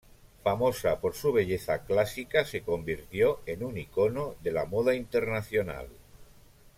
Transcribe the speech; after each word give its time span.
Famosa 0.41 0.99
por 0.99 1.13
su 1.13 1.31
belleza 1.31 1.83
clásica, 1.85 2.43
se 2.43 2.63
convirtió 2.63 3.39
en 3.45 3.63
un 3.63 3.77
icono 3.77 4.33
de 4.41 4.51
la 4.51 4.65
moda 4.65 4.95
internacional. 4.95 5.89